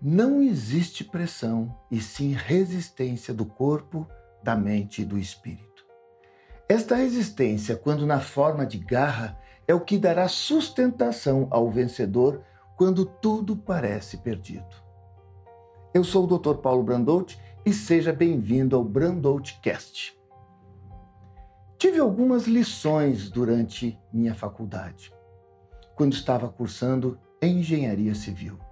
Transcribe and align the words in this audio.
não 0.00 0.40
existe 0.40 1.02
pressão 1.02 1.74
e 1.90 2.00
sim 2.00 2.32
resistência 2.32 3.34
do 3.34 3.44
corpo, 3.44 4.06
da 4.42 4.54
mente 4.54 5.02
e 5.02 5.04
do 5.04 5.18
espírito. 5.18 5.84
Esta 6.68 6.94
resistência, 6.94 7.76
quando 7.76 8.06
na 8.06 8.20
forma 8.20 8.64
de 8.64 8.78
garra, 8.78 9.38
é 9.66 9.74
o 9.74 9.80
que 9.80 9.98
dará 9.98 10.28
sustentação 10.28 11.48
ao 11.50 11.70
vencedor 11.70 12.42
quando 12.76 13.04
tudo 13.04 13.56
parece 13.56 14.18
perdido. 14.18 14.76
Eu 15.92 16.04
sou 16.04 16.24
o 16.24 16.38
Dr. 16.38 16.54
Paulo 16.60 16.82
Brandout 16.84 17.38
e 17.66 17.72
seja 17.72 18.12
bem-vindo 18.12 18.76
ao 18.76 18.84
Brandout 18.84 19.58
Cast. 19.60 20.16
Tive 21.76 21.98
algumas 21.98 22.46
lições 22.46 23.30
durante 23.30 23.98
minha 24.12 24.34
faculdade, 24.34 25.12
quando 25.96 26.12
estava 26.12 26.48
cursando 26.48 27.18
engenharia 27.42 28.14
civil. 28.14 28.67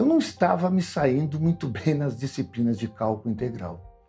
Eu 0.00 0.06
não 0.06 0.16
estava 0.16 0.70
me 0.70 0.80
saindo 0.80 1.38
muito 1.38 1.68
bem 1.68 1.92
nas 1.92 2.16
disciplinas 2.16 2.78
de 2.78 2.88
cálculo 2.88 3.30
integral 3.34 4.00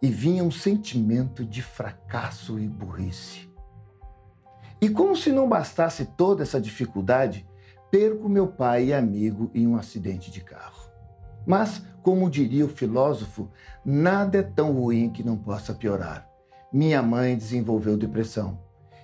e 0.00 0.06
vinha 0.06 0.44
um 0.44 0.52
sentimento 0.52 1.44
de 1.44 1.60
fracasso 1.60 2.60
e 2.60 2.68
burrice. 2.68 3.50
E 4.80 4.88
como 4.88 5.16
se 5.16 5.32
não 5.32 5.48
bastasse 5.48 6.04
toda 6.04 6.44
essa 6.44 6.60
dificuldade, 6.60 7.44
perco 7.90 8.28
meu 8.28 8.46
pai 8.46 8.84
e 8.84 8.94
amigo 8.94 9.50
em 9.52 9.66
um 9.66 9.74
acidente 9.74 10.30
de 10.30 10.40
carro. 10.42 10.88
Mas, 11.44 11.82
como 12.04 12.30
diria 12.30 12.64
o 12.64 12.68
filósofo, 12.68 13.50
nada 13.84 14.38
é 14.38 14.42
tão 14.44 14.70
ruim 14.72 15.10
que 15.10 15.24
não 15.24 15.36
possa 15.36 15.74
piorar. 15.74 16.24
Minha 16.72 17.02
mãe 17.02 17.36
desenvolveu 17.36 17.96
depressão 17.96 18.60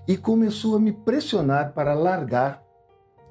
e 0.07 0.17
começou 0.17 0.77
a 0.77 0.81
me 0.81 0.93
pressionar 0.93 1.73
para 1.73 1.95
largar 1.95 2.63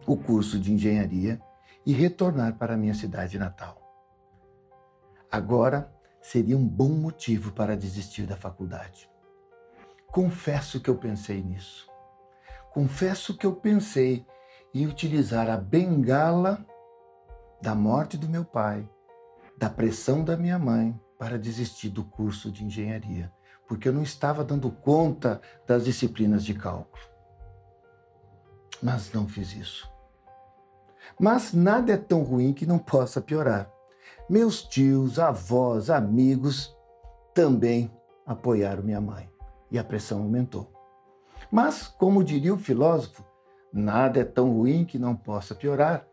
o 0.05 0.17
curso 0.17 0.59
de 0.59 0.73
engenharia 0.73 1.39
e 1.87 1.93
retornar 1.93 2.55
para 2.59 2.77
minha 2.77 2.93
cidade 2.93 3.39
natal. 3.39 3.81
Agora 5.31 5.91
seria 6.21 6.55
um 6.55 6.67
bom 6.67 6.89
motivo 6.89 7.51
para 7.51 7.75
desistir 7.75 8.27
da 8.27 8.37
faculdade. 8.37 9.09
Confesso 10.11 10.79
que 10.79 10.89
eu 10.91 10.97
pensei 10.97 11.41
nisso 11.41 11.87
confesso 12.77 13.35
que 13.35 13.43
eu 13.43 13.55
pensei 13.55 14.23
em 14.71 14.85
utilizar 14.85 15.49
a 15.49 15.57
bengala 15.57 16.63
da 17.59 17.73
morte 17.73 18.15
do 18.19 18.29
meu 18.29 18.45
pai, 18.45 18.87
da 19.57 19.67
pressão 19.67 20.23
da 20.23 20.37
minha 20.37 20.59
mãe, 20.59 20.95
para 21.17 21.39
desistir 21.39 21.89
do 21.89 22.03
curso 22.03 22.51
de 22.51 22.63
engenharia, 22.63 23.33
porque 23.67 23.89
eu 23.89 23.93
não 23.93 24.03
estava 24.03 24.43
dando 24.43 24.69
conta 24.69 25.41
das 25.65 25.85
disciplinas 25.85 26.45
de 26.45 26.53
cálculo. 26.53 27.01
Mas 28.79 29.11
não 29.11 29.27
fiz 29.27 29.55
isso. 29.55 29.91
Mas 31.19 31.53
nada 31.53 31.93
é 31.93 31.97
tão 31.97 32.23
ruim 32.23 32.53
que 32.53 32.65
não 32.65 32.77
possa 32.77 33.21
piorar. 33.21 33.71
Meus 34.29 34.63
tios, 34.63 35.19
avós, 35.19 35.89
amigos 35.89 36.75
também 37.33 37.91
apoiaram 38.25 38.83
minha 38.83 38.99
mãe 38.99 39.29
e 39.71 39.79
a 39.79 39.83
pressão 39.83 40.21
aumentou. 40.21 40.71
Mas, 41.51 41.87
como 41.87 42.23
diria 42.23 42.53
o 42.53 42.57
filósofo, 42.57 43.23
nada 43.71 44.19
é 44.19 44.25
tão 44.25 44.51
ruim 44.51 44.83
que 44.83 44.99
não 44.99 45.15
possa 45.15 45.55
piorar. 45.55 46.05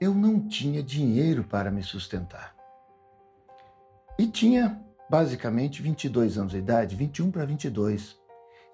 Eu 0.00 0.14
não 0.14 0.40
tinha 0.40 0.82
dinheiro 0.82 1.44
para 1.44 1.70
me 1.70 1.82
sustentar. 1.82 2.54
E 4.18 4.26
tinha 4.26 4.82
basicamente 5.10 5.82
22 5.82 6.38
anos 6.38 6.52
de 6.52 6.58
idade, 6.58 6.96
21 6.96 7.30
para 7.30 7.44
22, 7.44 8.18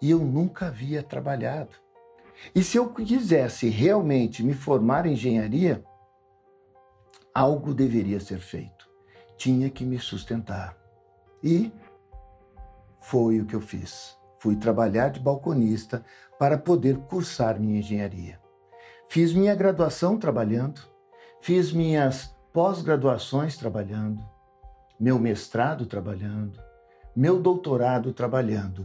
e 0.01 0.11
eu 0.11 0.19
nunca 0.19 0.67
havia 0.67 1.03
trabalhado. 1.03 1.77
E 2.55 2.63
se 2.63 2.77
eu 2.77 2.93
quisesse 2.93 3.69
realmente 3.69 4.43
me 4.43 4.55
formar 4.55 5.07
em 5.07 5.13
engenharia, 5.13 5.85
algo 7.35 7.73
deveria 7.73 8.21
ser 8.21 8.39
feito. 8.39 8.89
Tinha 9.37 9.71
que 9.71 9.85
me 9.85 9.99
sustentar. 9.99 10.77
E 11.43 11.73
foi 13.01 13.41
o 13.41 13.47
que 13.47 13.55
eu 13.55 13.61
fiz 13.61 14.21
fui 14.43 14.57
trabalhar 14.57 15.11
de 15.11 15.21
balconista 15.21 16.05
para 16.37 16.59
poder 16.59 16.99
cursar 17.03 17.61
minha 17.61 17.79
engenharia. 17.79 18.41
Fiz 19.09 19.33
minha 19.33 19.55
graduação 19.55 20.19
trabalhando, 20.19 20.81
fiz 21.41 21.73
minhas 21.73 22.35
pós-graduações 22.53 23.57
trabalhando, 23.57 24.21
meu 24.99 25.17
mestrado 25.17 25.87
trabalhando, 25.87 26.61
meu 27.15 27.41
doutorado 27.41 28.13
trabalhando. 28.13 28.85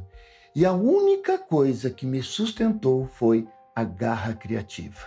E 0.57 0.65
a 0.65 0.73
única 0.73 1.37
coisa 1.37 1.91
que 1.91 2.03
me 2.03 2.23
sustentou 2.23 3.05
foi 3.05 3.47
a 3.75 3.83
garra 3.83 4.33
criativa, 4.33 5.05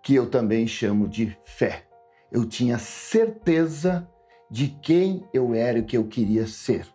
que 0.00 0.14
eu 0.14 0.30
também 0.30 0.64
chamo 0.64 1.08
de 1.08 1.36
fé. 1.42 1.82
Eu 2.30 2.48
tinha 2.48 2.78
certeza 2.78 4.08
de 4.48 4.68
quem 4.68 5.28
eu 5.34 5.52
era 5.52 5.78
e 5.78 5.80
o 5.80 5.84
que 5.84 5.96
eu 5.96 6.06
queria 6.06 6.46
ser 6.46 6.86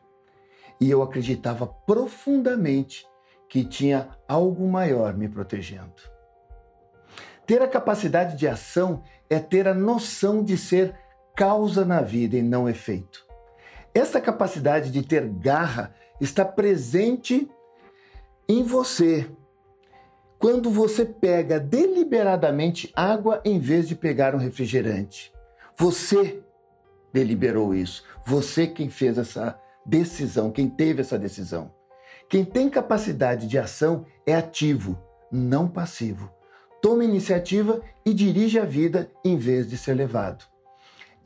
e 0.80 0.90
eu 0.90 1.02
acreditava 1.02 1.68
profundamente 1.68 3.06
que 3.50 3.66
tinha 3.66 4.08
algo 4.26 4.66
maior 4.66 5.14
me 5.14 5.28
protegendo. 5.28 6.02
Ter 7.46 7.62
a 7.62 7.68
capacidade 7.68 8.38
de 8.38 8.48
ação 8.48 9.04
é 9.30 9.38
ter 9.38 9.68
a 9.68 9.74
noção 9.74 10.42
de 10.42 10.58
ser 10.58 10.96
causa 11.36 11.84
na 11.84 12.00
vida 12.00 12.38
e 12.38 12.42
não 12.42 12.70
efeito. 12.70 13.28
Essa 13.94 14.22
capacidade 14.22 14.92
de 14.92 15.02
ter 15.02 15.28
garra 15.28 15.94
está 16.20 16.44
presente 16.46 17.50
em 18.48 18.64
você. 18.64 19.30
Quando 20.40 20.70
você 20.70 21.04
pega 21.04 21.60
deliberadamente 21.60 22.92
água 22.96 23.42
em 23.44 23.60
vez 23.60 23.88
de 23.88 23.96
pegar 23.96 24.36
um 24.36 24.38
refrigerante. 24.38 25.34
Você 25.76 26.42
deliberou 27.12 27.74
isso. 27.74 28.04
Você 28.26 28.68
quem 28.68 28.90
fez 28.90 29.18
essa 29.18 29.60
decisão, 29.86 30.52
quem 30.52 30.70
teve 30.70 31.02
essa 31.02 31.18
decisão. 31.18 31.72
Quem 32.30 32.44
tem 32.44 32.70
capacidade 32.70 33.48
de 33.48 33.58
ação 33.58 34.06
é 34.26 34.36
ativo, 34.36 35.02
não 35.32 35.68
passivo. 35.68 36.30
Toma 36.82 37.04
iniciativa 37.04 37.82
e 38.06 38.14
dirige 38.14 38.60
a 38.60 38.66
vida 38.66 39.10
em 39.24 39.38
vez 39.38 39.70
de 39.70 39.78
ser 39.78 39.94
levado. 39.94 40.46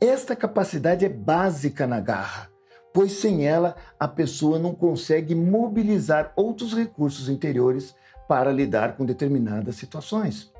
Esta 0.00 0.34
capacidade 0.34 1.04
é 1.04 1.08
básica 1.08 1.86
na 1.86 2.00
garra, 2.00 2.50
pois 2.92 3.12
sem 3.12 3.46
ela 3.46 3.76
a 3.98 4.06
pessoa 4.06 4.58
não 4.58 4.74
consegue 4.74 5.34
mobilizar 5.34 6.32
outros 6.36 6.74
recursos 6.74 7.28
interiores 7.28 7.94
para 8.28 8.52
lidar 8.52 8.96
com 8.96 9.04
determinadas 9.04 9.76
situações. 9.76 10.52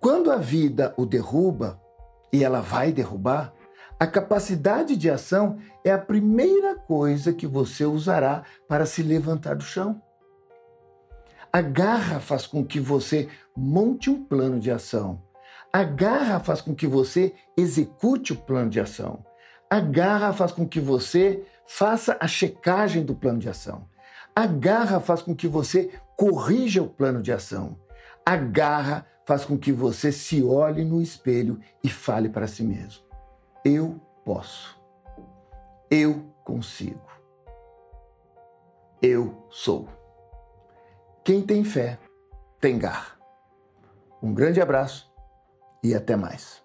Quando 0.00 0.30
a 0.30 0.36
vida 0.36 0.94
o 0.96 1.04
derruba, 1.04 1.80
e 2.32 2.44
ela 2.44 2.60
vai 2.60 2.92
derrubar, 2.92 3.52
a 3.98 4.06
capacidade 4.06 4.96
de 4.96 5.10
ação 5.10 5.58
é 5.84 5.92
a 5.92 5.98
primeira 5.98 6.74
coisa 6.74 7.32
que 7.32 7.46
você 7.46 7.84
usará 7.84 8.44
para 8.66 8.86
se 8.86 9.02
levantar 9.02 9.56
do 9.56 9.62
chão. 9.62 10.00
A 11.52 11.60
garra 11.60 12.18
faz 12.20 12.46
com 12.46 12.64
que 12.64 12.80
você 12.80 13.28
monte 13.54 14.08
um 14.08 14.24
plano 14.24 14.58
de 14.58 14.70
ação. 14.70 15.20
A 15.72 15.82
garra 15.82 16.40
faz 16.40 16.60
com 16.60 16.74
que 16.74 16.86
você 16.86 17.34
execute 17.56 18.32
o 18.32 18.36
plano 18.36 18.70
de 18.70 18.80
ação. 18.80 19.24
A 19.72 19.78
garra 19.78 20.32
faz 20.32 20.50
com 20.50 20.66
que 20.66 20.80
você 20.80 21.46
faça 21.64 22.16
a 22.18 22.26
checagem 22.26 23.04
do 23.04 23.14
plano 23.14 23.38
de 23.38 23.48
ação. 23.48 23.88
A 24.34 24.44
garra 24.44 24.98
faz 24.98 25.22
com 25.22 25.32
que 25.32 25.46
você 25.46 25.92
corrija 26.16 26.82
o 26.82 26.88
plano 26.88 27.22
de 27.22 27.32
ação. 27.32 27.78
A 28.26 28.36
garra 28.36 29.06
faz 29.24 29.44
com 29.44 29.56
que 29.56 29.70
você 29.70 30.10
se 30.10 30.42
olhe 30.42 30.84
no 30.84 31.00
espelho 31.00 31.60
e 31.84 31.88
fale 31.88 32.28
para 32.28 32.48
si 32.48 32.64
mesmo. 32.64 33.04
Eu 33.64 34.00
posso. 34.24 34.76
Eu 35.88 36.34
consigo. 36.44 37.08
Eu 39.00 39.46
sou. 39.50 39.88
Quem 41.22 41.42
tem 41.42 41.62
fé, 41.62 41.96
tem 42.60 42.76
garra. 42.76 43.16
Um 44.20 44.34
grande 44.34 44.60
abraço 44.60 45.08
e 45.80 45.94
até 45.94 46.16
mais. 46.16 46.60